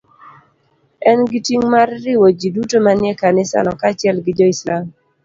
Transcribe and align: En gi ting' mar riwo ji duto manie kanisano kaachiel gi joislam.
En 1.09 1.19
gi 1.29 1.39
ting' 1.45 1.65
mar 1.73 1.89
riwo 2.05 2.27
ji 2.39 2.49
duto 2.55 2.77
manie 2.85 3.13
kanisano 3.21 3.71
kaachiel 3.79 4.17
gi 4.25 4.31
joislam. 4.39 4.83